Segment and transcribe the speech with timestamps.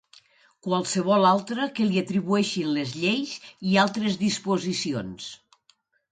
[0.67, 3.33] Qualsevol altra que li atribueixin les lleis
[3.73, 5.29] i altres disposicions.